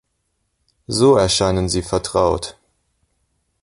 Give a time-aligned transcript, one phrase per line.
[0.87, 2.57] So erscheinen sie vertraut.